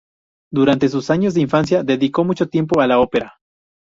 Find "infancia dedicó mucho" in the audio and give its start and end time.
1.41-2.49